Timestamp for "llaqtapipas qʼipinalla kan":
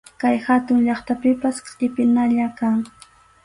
0.85-2.77